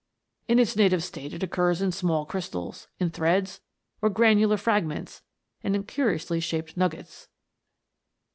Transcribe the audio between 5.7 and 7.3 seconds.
in curiously shaped nuggets.